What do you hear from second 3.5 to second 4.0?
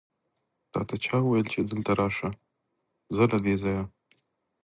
ځايه!